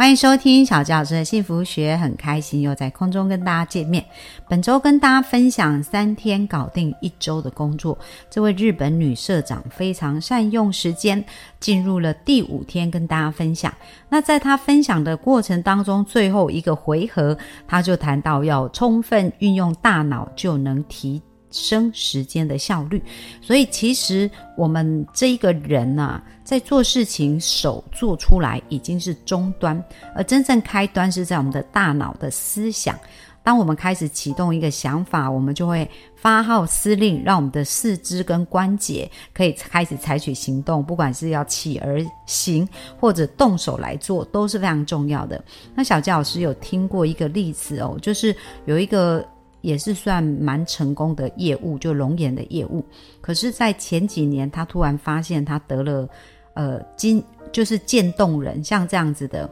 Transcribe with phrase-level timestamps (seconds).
[0.00, 4.02] 欢迎收听小教师的幸福学，很开心又在空中跟大家见面。
[4.48, 7.98] 本周跟大家分享三天搞定一周的工作，
[8.30, 11.22] 这位日本女社长非常善用时间，
[11.60, 13.70] 进入了第五天跟大家分享。
[14.08, 17.36] 那在她分享的过程当中，最后一个回合，
[17.68, 21.20] 她就谈到要充分运用大脑，就能提。
[21.50, 23.02] 升时间的效率，
[23.40, 29.82] 所以其实我们这一个人呐，在做事情手做出来已经是终端，
[30.14, 32.98] 而真正开端是在我们的大脑的思想。
[33.42, 42.68] 当我们开始启动一个想法，我们就会发号施令，让我们的四肢跟关节可以开始采取行动，不管是要起而行
[43.00, 45.42] 或者动手来做，都是非常重要的。
[45.74, 49.26] 那小佳老师有听过一个例子哦，就是有一个。
[49.60, 52.84] 也是算蛮成功的业务，就龙眼的业务。
[53.20, 56.08] 可是，在前几年，他突然发现他得了，
[56.54, 57.22] 呃，筋
[57.52, 59.50] 就是渐冻人，像这样子的，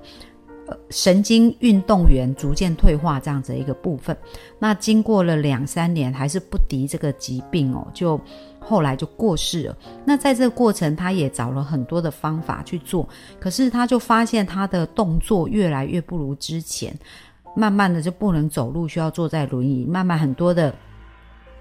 [0.66, 4.16] 呃，神经运动员逐渐退化这样子的一个部分。
[4.58, 8.20] 那经过了两三年，还是不敌这个疾病哦，就
[8.58, 9.76] 后来就过世了。
[10.04, 13.08] 那在这个过程，他也找了很多的方法去做，
[13.40, 16.94] 可是他就发现他的动作越来越不如之前。
[17.54, 19.84] 慢慢的就不能走路，需要坐在轮椅。
[19.84, 20.74] 慢慢很多的。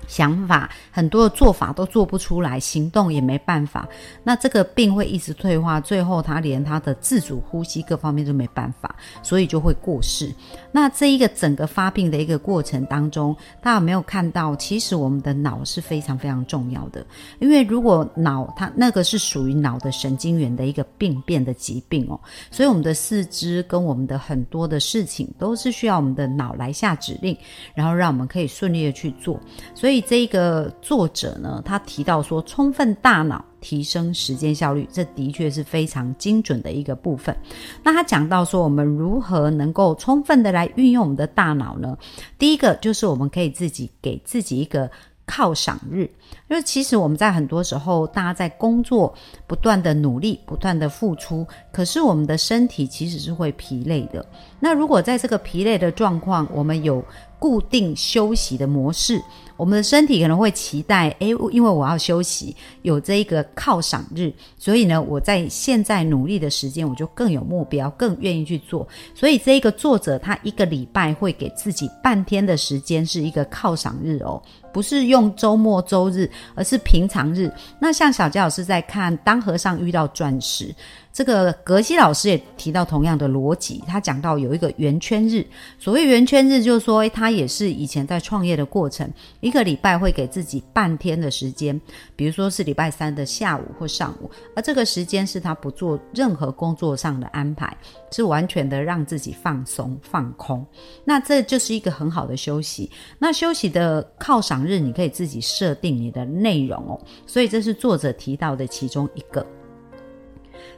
[0.08, 3.88] 想法很多的做法都做不出来，行动也没办法。
[4.24, 10.34] 那这个病会一直退化，最后他连他的自主呼吸各方面都没办法，所以就会过世。
[10.72, 14.56] 那这一个整个发病的一个过程当中，大家有没有看到？
[14.56, 17.06] 其实我们的脑是非常非常重要的，
[17.40, 22.18] 因为如果脑它那个是属于脑的神经元的一个病变的疾病哦，
[22.50, 27.38] 所以我们的四肢跟我们的很多的事情都是需要我们的脑来下指令，
[27.76, 29.38] 然后让我们可以顺利的去做。
[29.76, 29.87] 所以。
[29.88, 37.34] 所以这个作者呢，他提到说，充分大脑提升时间效率，这的确是非常精准的一个部分。
[37.82, 41.98] 那他讲到说，我们如何能够充分的来运用我们的大脑呢？
[42.38, 44.92] 第一个就是我们可以自己给自己一个
[45.28, 46.10] 犒赏日，
[46.48, 49.14] 因为其实我们在很多时候，大家在工作
[49.46, 54.26] 不断的努力，不断的付出，可是我们的身体其实是会疲累的。
[54.60, 57.04] 那如果在这个疲累的状况，我们有
[57.38, 59.22] 固定休息的模式，
[59.56, 68.88] 我们的身体可能会期待，诶，因为我要休息，有这一个犒赏日，所以呢，我在现在努力的时间，我就更有目标，更愿意去做。
[69.14, 74.42] 所以这一个作者他一个礼拜会给自己半天的时间是一个犒赏日哦，
[74.78, 77.52] 不是用周末周日，而是平常日。
[77.80, 80.66] 那像小佳老师在看《当和尚遇到钻石》。
[81.12, 85.44] 这个格西老师也提到同样的逻辑，他讲到有一个圆圈日。
[85.80, 91.82] 所谓圆圈日，就是说他也是以前在创业的过程，一个礼拜会给自己半天的时间，
[92.16, 97.76] 比如说是礼拜三的下午或上午，而这个时间是他不做任何工作上的安排，
[98.12, 100.64] 是完全的让自己放松放空。
[101.04, 102.92] 那这就是一个很好的休息。
[103.18, 107.00] 那休息的犒赏日，你可以自己设定你的内容哦。
[107.26, 109.44] 所以这是作者提到的其中一个。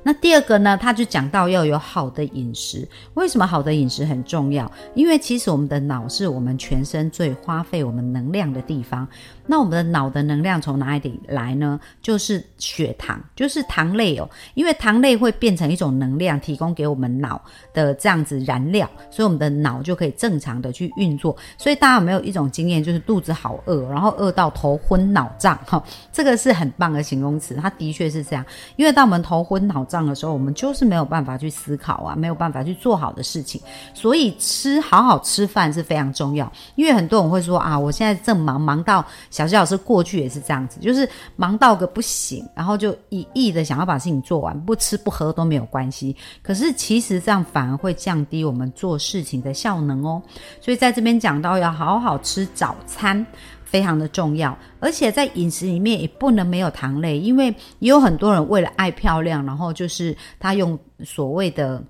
[0.10, 2.88] 那第二个呢，他就讲到要有好的饮食。
[3.14, 4.72] 为什么好的饮食很重要？
[4.96, 9.08] 因为其实我们的脑是我们全身最花费我们能量的地方。
[9.46, 11.80] 那我们的脑的能量从哪里来呢？
[12.02, 14.28] 就是血糖，就是糖类哦。
[14.56, 17.40] 因为糖类会变成一种能量，提供给我们脑
[17.72, 21.38] 的这样子燃料，所以我们的脑就可以正常的去运作。
[21.56, 25.56] 所以大家有没有一种经验，就是肚子好饿，然后饿到头昏脑胀？
[25.68, 28.44] 哈，这个是很棒的形容词，它的确是这样。
[28.76, 33.62] 因为当我们头昏脑胀的时候，我们就是没有办法去思考啊，没有办法去做好的事情。
[33.94, 36.52] 所以吃好好吃饭是非常重要。
[36.76, 39.06] 因为很多人会说啊，我现在正忙，忙到。
[39.30, 46.16] 小谢老师过去也是这样子，就是忙到个不行，然后就一意的想要把事情做完，不吃不喝都没有关系。
[46.42, 50.22] 可是其实这样反而会降低我们做事情的效能哦。
[50.62, 53.26] 所以在这边讲到要好好吃早餐，
[53.70, 54.58] 非常的重要。
[54.80, 61.84] 而且在饮食里面也不能没有糖类，因为也有很多人为了爱漂亮，然后就是他用所谓的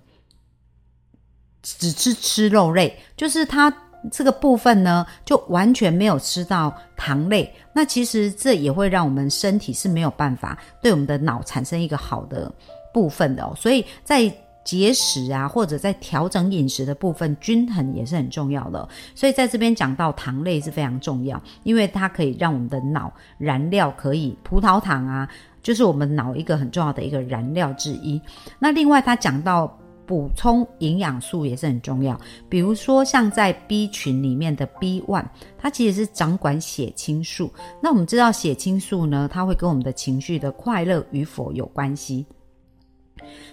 [1.62, 3.74] 只吃吃肉类，就是他。
[4.14, 12.50] 这个部分呢，就完全没有吃到糖类，那其实这也会让我们身体是没有办法对我们的脑产生一个好的
[12.94, 13.54] 部分的哦。
[13.58, 14.34] 所以在
[14.70, 18.88] 节食啊，或者在调整饮食的部分，均衡也是很重要的。
[19.16, 25.28] 所以在这边讲到糖类是非常重要，因为它可以让我们的脑燃料可以葡萄糖啊。
[25.64, 28.22] 就是我们脑一个很重要的一个燃料之一。
[28.60, 29.76] 那另外他讲到。
[30.10, 32.20] 补充营养素也是很重要，
[32.50, 35.26] 比如说像在 B 群里面的 B one，
[35.56, 37.54] 它其实是掌管血清素。
[37.80, 42.26] 那我们知道血清素呢，它会跟我们的情绪的快乐与否有关系。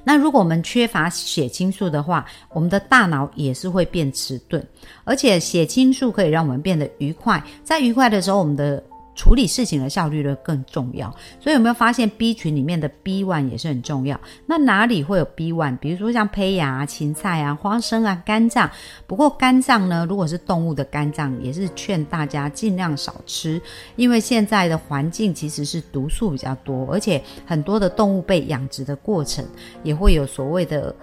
[0.05, 4.63] 那如果我们缺乏血清素的话，我们的大脑也是会变迟钝，
[5.05, 8.83] 而且血清素可以让我们变得愉快，在愉快的时候，我们的
[9.17, 11.11] 处理事情的效率呢更重要，
[11.41, 14.21] 所以有没有发现 B 群里面的 B one 也是很重要？
[14.45, 15.79] 那哪里会有 B one？
[15.79, 18.71] 比如说像胚芽、芹菜啊、花生啊、肝脏。
[19.07, 23.61] 不过肝脏呢，如果是动物的肝脏，也是劝大家尽量少吃，
[23.97, 29.43] 因为现在的环境其实是毒素比较多，而且很多的动物被养殖的过程
[29.83, 30.95] 也会有所谓的。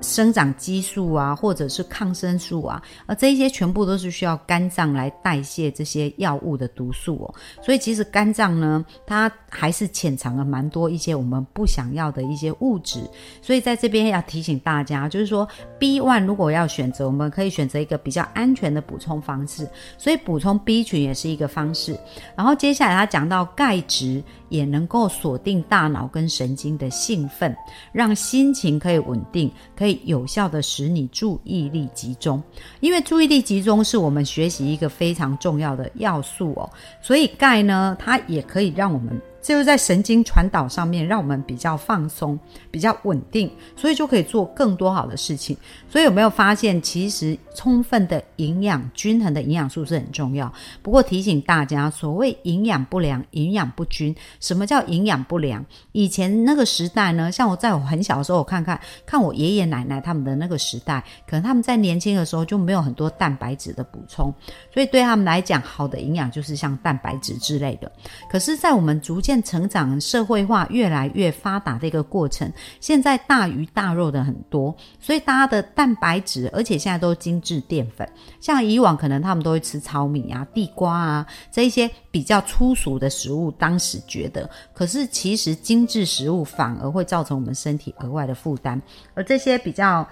[0.00, 7.34] 生长激素啊，或者是抗生素啊，而这一些全部都是需要肝脏来代谢这些药物的毒素哦。
[7.62, 13.00] 所以其实肝脏呢，它还是潜藏了蛮多一些我们不想要的一些物质。
[13.42, 15.48] 所以在这边要提醒大家，就是说
[15.78, 19.68] B one 如果要选择，我们可以选择一个比较安全的补充方式。
[19.98, 21.98] 所以补充 B 群也是一个方式。
[22.36, 24.22] 然后接下来他讲到钙质。
[24.48, 27.52] 也能够锁定大脑跟神经的兴奋，
[27.90, 32.42] 让心情可以稳定，可以以有效的使你注意力集中。
[32.80, 36.68] 因为注意力集中是我们学习一个非常重要的要素哦，
[37.00, 39.20] 所以钙呢，它也可以让我们。
[39.46, 42.36] 就是在神经传导上面，让我们比较放松、
[42.68, 45.56] 比较稳定，所以就可以做更多好的事情。
[45.88, 50.52] 所以有没有发现，其实充分的营养、均衡的营养素是很重要。
[50.82, 55.64] 不过提醒大家，所谓营养不良、营养不均，什么叫营养不良？
[55.92, 64.34] 以前那个时代呢，像我在我很小的时候，我看看看我爷爷奶奶他们的那个时代，可能他们在年轻的时候就没有很多蛋白质的补充，
[64.74, 67.90] 所以对他们来讲，好的营养就是像蛋白质之类的。
[68.28, 78.08] 可是，在我们逐渐成长、社会化越来越发达的一个过程，现在大鱼大肉的很多，所以大家的蛋白质，而且现在都精致淀粉。
[78.40, 88.80] 像以往可能他们都会吃糙米啊、地瓜啊这一些比较粗俗的食物，当时觉得，可是其实精致食物反而会造成我们身体额外的负担。
[89.14, 90.06] 而这些比较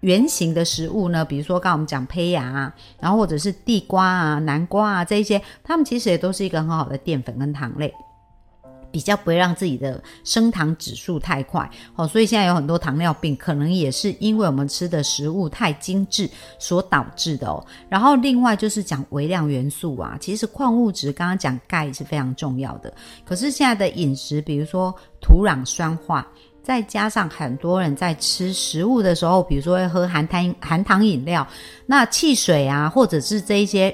[0.00, 7.92] 圆形的食物呢，比如说刚刚我们讲胚芽啊，然后或者是地瓜啊、南瓜啊这一些，它们其实也都是一个很好的淀粉跟糖类。
[8.94, 16.30] 比较不会让自己的升糖指数太快，哦，所以现在有很多糖尿病，可能也是因为我们吃的食物太精致
[16.60, 17.66] 所导致的哦。
[17.88, 22.94] 然后另外就是讲微量元素啊，其实矿物质刚刚讲钙是非常重要的，
[23.24, 26.24] 可是现在的饮食，比如说土壤酸化，
[26.62, 31.44] 再加上很多人在吃食物的时候，比如说会喝含糖含糖饮料，
[31.84, 33.92] 那汽水啊，或者是这一些。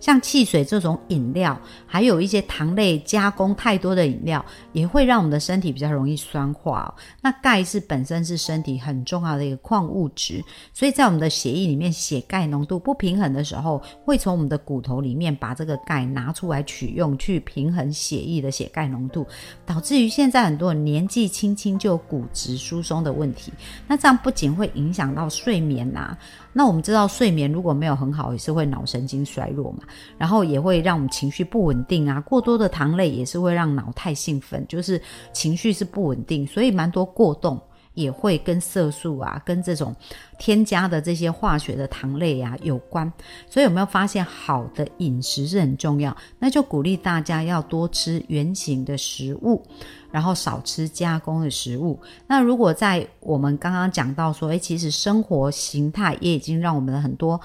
[0.00, 6.94] 像汽水这种饮料，还有一些糖类加工太多的饮料，也会让我们的身体比较容易酸化。
[7.20, 10.42] 那钙是本身是身体很重要的一个矿物质，
[10.72, 19.26] 所以在我们的血液里面，血钙浓度不平衡的时候，会从我们的骨头里面把这个钙拿出来取用，去平衡血液的血钙浓度，
[19.64, 23.52] 导致于现在很多人年纪轻轻就有骨质疏松的问题。
[23.86, 26.16] 那这样不仅会影响到睡眠呐。
[26.52, 29.78] 那我们知道，睡眠如果没有很好，也是会脑神经衰弱嘛，
[30.18, 32.20] 然后也会让我们情绪不稳定啊。
[32.20, 35.00] 过多的糖类也是会让脑太兴奋，就是
[35.32, 37.60] 情绪是不稳定，所以蛮多过动。
[37.94, 39.94] 也会跟色素啊，跟这种
[40.38, 43.10] 添加的这些化学的糖类啊有关，
[43.48, 46.16] 所以有没有发现好的饮食是很重要？
[46.38, 49.62] 那就鼓励大家要多吃原形的食物，
[50.10, 52.00] 然后少吃加工的食物。
[52.26, 57.40] 那如果在我们刚刚讲到说，诶，其实生活形态也已经让我们的很多。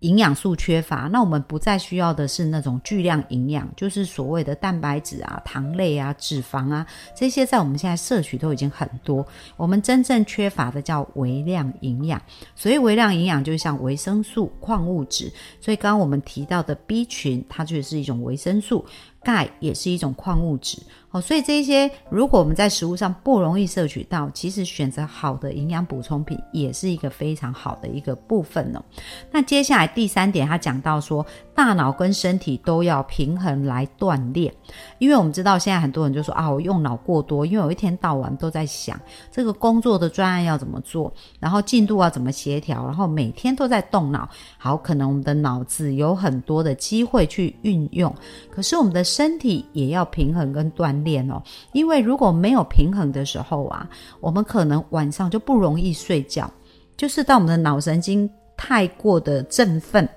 [0.00, 9.26] 营养素缺乏，那我们不再需要的是那种巨量营养，就是所谓的蛋白质啊、糖类啊、脂肪啊这些，在我们现在摄取都已经很多。
[9.56, 12.20] 我们真正缺乏的叫微量营养，
[12.54, 15.30] 所以微量营养就像维生素、矿物质。
[15.60, 18.84] 所以刚刚我们提到的 B 群，它就是一种维生素。
[19.22, 20.78] 钙也是一种矿物质
[21.10, 28.82] 哦，所以这些如果我们在食物上不容易摄取到，其实选择好的营养补充品也是一个非常好的一个部分哦。
[29.30, 31.26] 那接下来第三点，他讲到说，
[31.60, 34.50] 大脑跟身体都要平衡来锻炼，
[34.98, 38.98] 因为我们知道现在很多人就说啊，我用脑过多，因为我一天到晚都在想
[39.30, 44.26] 这个工作的专案要怎么做，然后进度要怎么协调，然后每天都在动脑，
[44.56, 48.10] 好，可能我们的脑子有很多的机会去运用，
[48.50, 49.04] 可是我们的。
[49.04, 53.86] 身体也要平衡跟锻炼哦，因为如果没有平衡的时候啊，
[54.20, 56.48] 我们可能晚上就不容易睡觉，
[56.96, 60.08] 就是当我们的脑神经太过的振奋。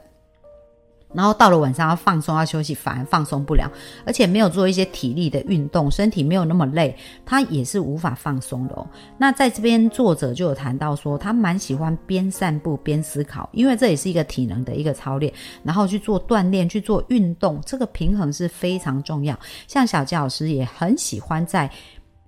[1.13, 3.71] 然后到了晚上要放松要休息，反而放松不了，
[4.05, 8.87] 而且没有做一些体力的运动，身体没有那么累，他也是无法放松的哦。
[9.17, 15.31] 那在这边作者就有谈到说，他蛮喜欢边散步边思考，因为这也是一个体能的一个操练，
[15.63, 19.37] 然后去做锻炼去做运动，这个平衡是非常重要。
[19.67, 21.69] 像小杰老师也很喜欢在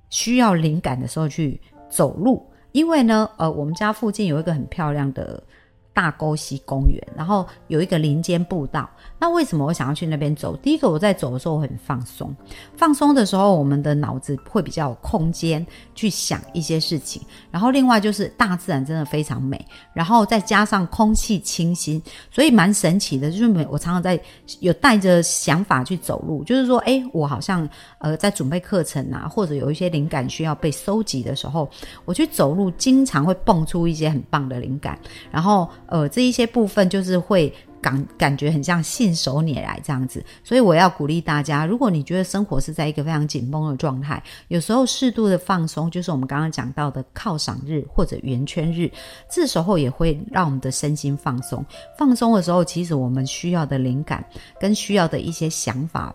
[0.10, 5.42] 需要灵感的时候去走路，因为呢，呃，我们家附近有一个很漂亮的。
[5.96, 8.88] 大沟溪公园，然后有一个林间步道。
[9.18, 10.54] 那为什么我想要去那边走？
[10.58, 12.36] 第一个，我在走的时候我很放松，
[12.76, 17.22] 放松的时候，我们的脑子会比较有空间去想一些事情。
[17.50, 23.32] 然后另外就是大自然真的非常美，然后再加上空气清新，所以蛮神奇的。
[23.32, 24.20] 就是我常常在
[24.60, 27.68] 有带着想法去走路，就是说，哎，我好像
[28.00, 31.70] 呃在准备课程啊，或者有一些灵感需要被收集的时候，
[32.04, 35.00] 我去走路，经常会蹦出一些很棒的灵感，
[35.32, 35.70] 然后。
[35.88, 48.90] 呃，这一些部分就是会感感觉很像信手拈来这样子，所以我要鼓励大家，如果你觉得生活是在一个非常紧绷的状态，有时候适度的放松，就是我们刚刚讲到的犒赏日或者圆圈日，
[49.30, 51.64] 这时候也会让我们的身心放松。
[51.98, 54.26] 放松的时候，其实我们需要的灵感
[54.60, 56.14] 跟需要的一些想法。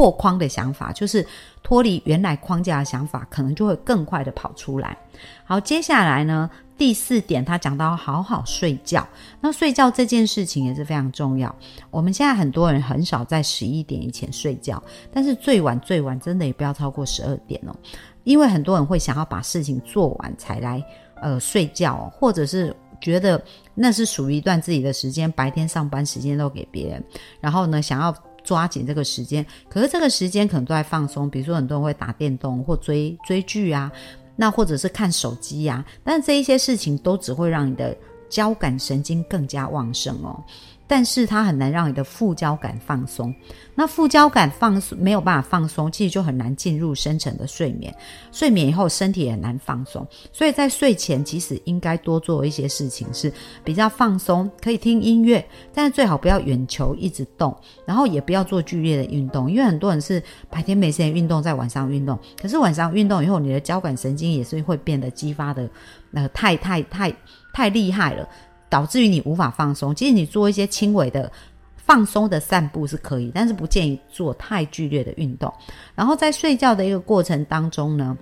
[0.00, 1.26] 破框的想法，就是
[1.62, 4.96] 脱离原来框架的想法，可能就会更快的跑出来。
[5.44, 9.06] 好，接下来呢，第四点，他讲到好好睡觉。
[9.42, 11.54] 那睡觉这件事情也是非常重要。
[11.90, 17.76] 我们现在很多人很少在十一点以前睡觉，但是最晚最晚真的也不要超过十二点哦，
[18.24, 20.82] 因为很多人会想要把事情做完才来
[21.20, 23.38] 呃睡觉，或者是觉得
[23.74, 27.04] 那是属于一段自己的时间，白天上班时间都给别人，
[27.38, 28.16] 然后呢想要。
[28.50, 33.92] 抓紧这个时间，可是这个时间可能都在放松，比如说很多人会打电动或追追剧啊，
[34.34, 37.96] 那或者是看手机呀，但这一些事情都只会让你的
[38.28, 40.42] 交感神经更加旺盛哦。
[40.90, 43.32] 但是它很难让你的副交感放松，
[43.76, 47.94] 那副交感放松没有办法放松，其实就很难进入深层的睡眠。
[48.32, 53.32] 睡眠以后身体也难放松，所以在睡前其实应该多做一些事情是
[53.62, 57.56] 比较放松，可以听音乐，但是最好不要远球一直动，
[57.86, 60.20] 然后也不要做剧烈的运动，因为很多人是
[60.50, 65.70] 白天没时间运动，在晚上运动，可是晚上运动以后，你的交感神经也是会变得激发的，
[66.10, 67.14] 那太太太
[67.54, 68.28] 太厉害了。
[68.70, 69.94] 导致于你无法放松。
[69.94, 71.30] 其实你做一些轻微的
[71.76, 75.52] 放松的散步是可以，但是不建议做太剧烈的运动。
[75.94, 78.16] 然后在睡觉的一个过程当中呢。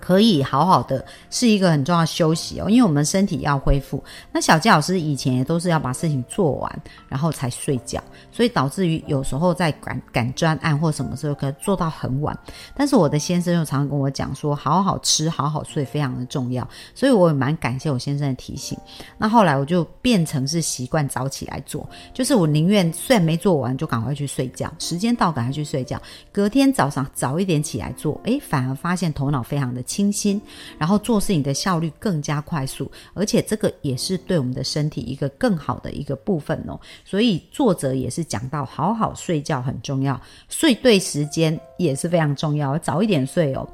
[0.00, 4.02] 可以好好的是一个很重要的休息哦，因为我们身体要恢复。
[4.32, 8.02] 那小杰老师以前也都是要把事情做完，然后才睡觉，
[8.32, 12.36] 所以导致于有时候在赶赶专案或什么时候可以做到很晚。
[12.74, 18.78] 但是我的先生又常常跟我讲说，好好吃，好好睡非常的重要，所以我也蛮感谢我先生的提醒。
[19.18, 26.00] 那后来我就变成是习惯早起来做，就是我宁愿虽然没做完就赶快去睡觉，时间到赶快去睡觉，
[26.32, 29.82] 隔天早上早一点起来做，诶，反而发现头脑非常的。
[29.90, 30.40] 清新，
[30.78, 36.78] 然后做事情的效率更加快速，而且这个也是对我们的身体一个更好的一个部分哦。
[37.04, 43.68] 所以作者也是讲到，好好睡觉很重要，睡对时间也是非常重要，早一点睡哦，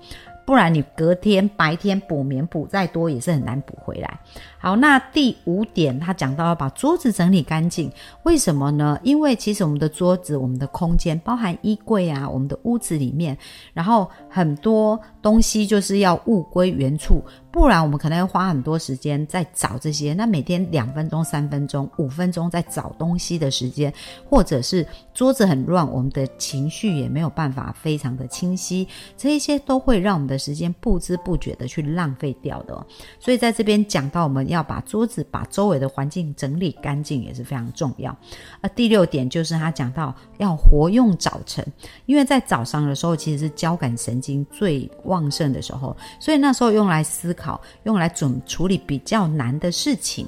[0.47, 4.21] 不然你隔天白天补眠补再多也是很难补回来。
[4.57, 7.91] 好，那第五点，他讲到要把桌子整理干净，
[8.23, 8.99] 为什么呢？
[9.03, 13.37] 因为其实我们的桌子、我们的空间，包含衣柜啊，我们的屋子里面，
[13.75, 17.23] 然后很多东西就是要物归原处，
[17.57, 20.13] 不然我们可能要花很多时间在找这些。
[20.13, 23.91] 那每天两分钟、三分钟、五分钟在找东西的时间，
[24.29, 28.87] 或者是桌子很乱，我们的情绪也没有办法非常的清晰，
[29.17, 32.87] 这一些都会让我们的时间不知不觉的去浪费掉的。
[33.19, 34.67] 所以在这边讲到我们要。
[34.67, 38.11] 把桌子、把周围的环境整理干净也是非常重要。
[38.61, 41.65] 而第六点就是他讲到要活用早晨，
[42.07, 50.27] 因为在早上的时候其实是交感神经最旺盛的时候，所以那时候用来思考、好用来准处理比较难的事情，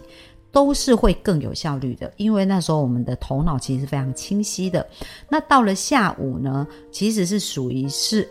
[0.52, 2.12] 都是会更有效率的。
[2.16, 4.86] 因为那时候我们的头脑其实是非常清晰的。
[5.28, 8.28] 那到了下午呢，其实是属于是。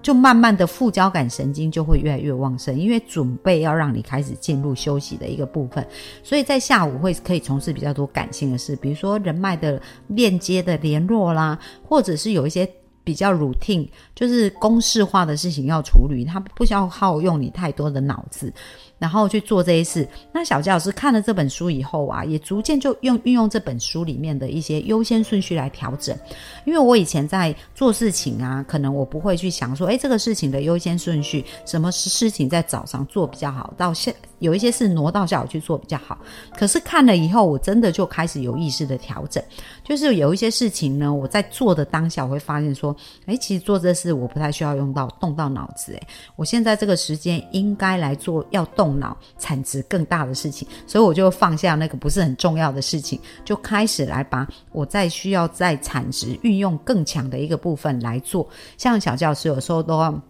[0.00, 5.84] 就慢慢的副交感神经就会越来越旺盛，因为准备要让你开始进入休息的一个部分，
[6.22, 12.64] 所以在下午会可以从事比较多感性的事，比如说人脉的链接的联络啦，或者是有一些。
[13.08, 18.52] 比较 routine 就是公式化的事情要处理，它不需要耗用你太多的脑子，
[18.98, 20.08] 然后去做这些事。
[20.32, 26.16] 那小佳老师看了这本书以后啊，也逐渐就用运用这本书里面的一些优先顺序来调整。
[26.64, 36.16] 因为我以前在做事情啊，可能我不会去想说，哎，这个事情的优先顺序，什么是事情在早上做比较好，到下有一些事挪到下午去做比较好。
[36.56, 39.42] 可是看了以后，我真的就开始有意识的调整，
[39.82, 42.94] 就是有一些事情呢，我在做的当下，我会发现说，
[43.26, 58.48] 哎，其实做这事我不太需要用到动到脑子，哎，我现在这个时间应该来做要动脑、产值更大的事情，所以我就放下那个不是很重要的事情，就开始来把我在需要在产值运用更强的一个部分来做。
[58.76, 60.22] 像小教师有时候都要。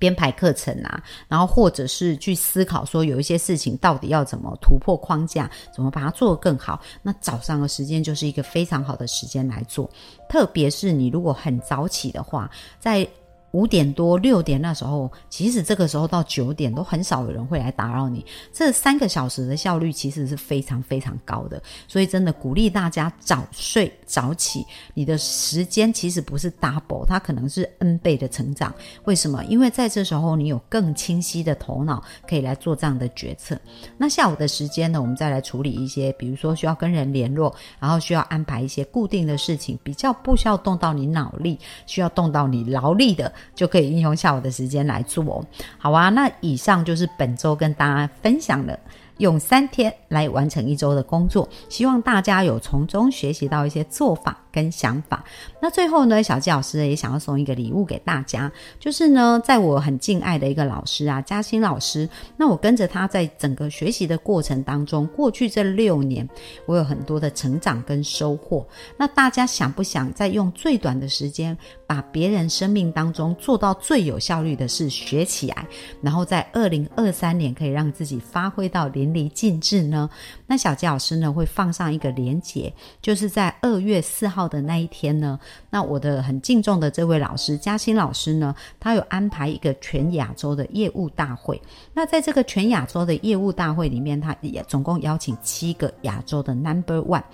[0.00, 6.80] 编排课程啊，然后或者是去思考说有一些事情到底要怎么突破框架，怎么把它做得更好。
[7.02, 9.90] 那早上的时间就是一个非常好的时间来做，
[10.28, 13.04] 特别是你如果很早起的话，在。
[13.52, 18.24] 五点多六点那时候，其实这个时候到九点都很少有人会来打扰你。
[18.52, 24.64] 这三个小时的效率其实是非常非常高的，所以真的鼓励大家早睡早起。
[24.92, 28.74] 你的时间其实不是 double，它可能是 n 倍的成长。
[29.04, 29.42] 为什么？
[29.44, 33.58] 因为在这时候你有更清晰的头脑，可以来做这样的决策。
[33.96, 43.32] 那下午的时间呢，我们再来处理一些，比如说需要跟人联络，然后需要安排一些固定的事情，比较不需要动到你脑力，需要动到你劳力的。
[43.54, 45.44] 就可以运用下午的时间来做，哦
[45.78, 46.08] 好啊。
[46.10, 48.78] 那以上就是本周跟大家分享的。
[49.18, 55.24] 用三天来完成一周的工作，希望大家有从中学习到一些做法跟想法。
[55.62, 58.50] 那最后呢，小纪老师也想要送一个礼物给大家，
[58.80, 62.08] 就是呢，在我很敬爱的一个老师啊，嘉欣老师。
[62.36, 66.28] 那我跟着他在整个学习的过程当中，过去这六年，
[66.66, 68.66] 我有很多的成长跟收获。
[68.96, 75.64] 那大家想不想再用最短的时间，把别人生命当中做到最有效率的事学起来，
[76.02, 78.88] 然后在二零二三年可以让自己发挥到。
[78.88, 80.08] 淋漓尽致呢？
[80.46, 82.72] 那小纪老师呢会放上一个连结，
[83.02, 85.38] 就是在二月四号的那一天呢。
[85.70, 91.60] 那我的很敬重的这位老师嘉欣老师呢，他有安排一个全亚洲的业务大会。
[91.92, 97.24] 那在这个全亚洲的业务大会里面，他也总共邀请七个亚洲的 Number One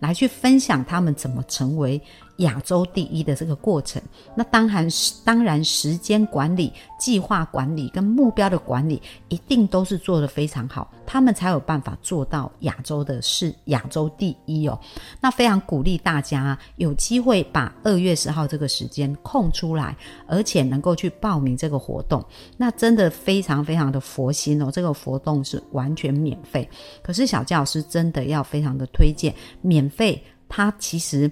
[0.00, 2.02] 来去分享他们怎么成为。
[2.38, 4.02] 亚洲第一的这个过程，
[4.34, 14.76] 那当然是当然时间管理、计划管理跟目标的管理，一定都是做得非常好，他们才有办法做到亚洲的是亚洲第一哦。
[15.20, 22.24] 那非常鼓励大家有机会把二月十号这个时间空出来，而且能够去报名这个活动，
[22.56, 24.70] 那真的非常非常的佛心哦。
[24.72, 26.68] 这个活动是完全免费，
[27.00, 31.30] 可是小教师真的要非常的推荐，免费它其实。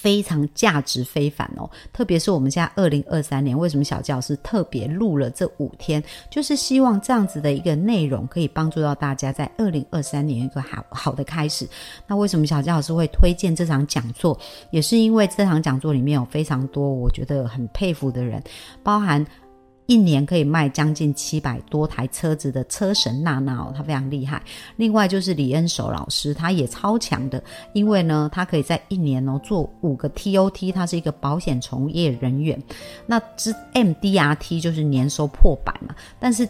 [0.00, 11.68] 非常价值非凡哦，特别是我们现在二零二三年，为什么小教师特别录了这五天，就是希望这样子的一个内容可以帮助到大家在二零二三年一个好好的开始。
[12.06, 14.38] 那为什么小教老师会推荐这场讲座，
[14.70, 18.42] 也是因为这场讲座里面有非常多我觉得很佩服的人，
[18.82, 19.26] 包含。
[19.90, 24.40] 一年可以卖将近七百多台车子的车神娜娜哦，她非常厉害。
[24.76, 32.56] 另外就是李恩守老师，他也超强的，因为呢，他可以在一年哦做五个 TOT，他是一个保险从业人员。
[33.04, 36.48] 那之 MDRT 就是年收破百嘛，但是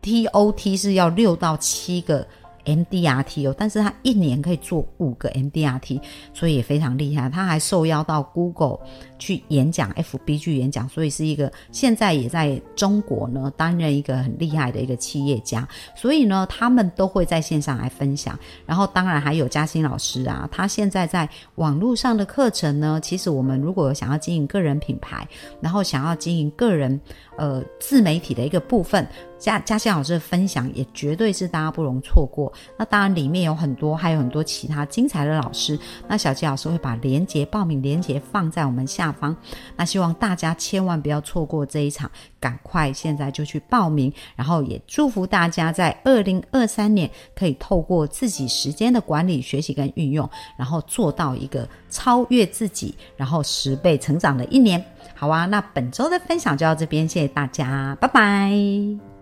[0.00, 2.24] TOT 是要六到七个。
[2.66, 6.00] MDRT 哦，但是他一年可以做五个 MDRT，
[6.34, 7.30] 所以也非常厉害。
[7.30, 8.80] 他还受邀到 Google
[9.18, 15.66] 去演讲，FB 去演讲，所以是一个现在也在中国呢担任一个很厉害的一个企业家。
[15.94, 18.38] 所以呢，他们都会在线上来分享。
[18.66, 25.26] 然后当然还有嘉欣老师啊，他现在在网络上的课程呢，其实我们如果想要经营个人品牌，
[25.60, 27.00] 然后想要经营个人
[27.36, 29.06] 呃自媒体的一个部分。
[29.38, 32.50] 嘉嘉欣老师的分享也绝对是大家不容错过。
[32.78, 35.78] 那当然里面有很多，还有很多其他精彩的老师。
[36.08, 39.36] 那小吉老师会把连接报名连接放在我们下下方。
[39.76, 44.12] 那希望大家千万不要错过这一场，赶快现在就去报名。
[44.34, 54.82] 然后也祝福大家在二零二三年可以透过自己时间的管理、学习跟运用，然后做到一个超越自己，然后十倍成长的一年。
[55.14, 59.15] 好啊，那本周的分享就到这边，谢谢大家，拜拜。